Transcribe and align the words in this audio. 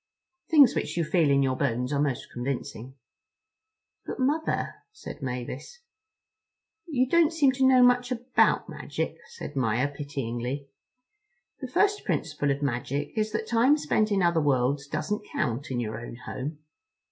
Things 0.49 0.73
which 0.73 0.97
you 0.97 1.03
feel 1.03 1.29
in 1.29 1.43
your 1.43 1.55
bones 1.55 1.93
are 1.93 2.01
most 2.01 2.31
convincing. 2.31 2.95
"But 4.03 4.17
Mother," 4.19 4.73
said 4.91 5.21
Mavis. 5.21 5.77
"You 6.87 7.07
don't 7.07 7.31
seem 7.31 7.51
to 7.51 7.67
know 7.67 7.83
much 7.83 8.11
about 8.11 8.67
magic," 8.67 9.17
said 9.27 9.55
Maia 9.55 9.87
pityingly: 9.87 10.69
"the 11.59 11.67
first 11.67 12.03
principle 12.03 12.49
of 12.49 12.63
magic 12.63 13.15
is 13.15 13.31
that 13.33 13.45
time 13.45 13.77
spent 13.77 14.11
in 14.11 14.23
other 14.23 14.41
worlds 14.41 14.87
doesn't 14.87 15.27
count 15.33 15.69
in 15.69 15.79
your 15.79 15.99
own 16.03 16.15
home. 16.15 16.57